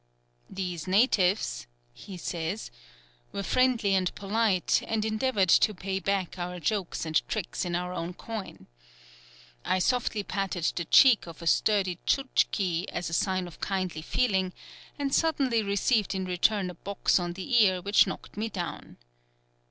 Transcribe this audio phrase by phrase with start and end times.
[0.49, 2.71] "These natives," he says,
[3.31, 7.93] "were friendly and polite, and endeavoured to pay back our jokes and tricks in our
[7.93, 8.65] own coin.
[9.63, 14.53] I softly patted the cheek of a sturdy Tchouktchi as a sign of kindly feeling,
[14.97, 18.97] and suddenly received in return a box on the ear which knocked me down.